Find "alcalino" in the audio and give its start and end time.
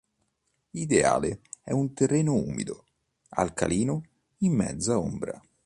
3.33-4.01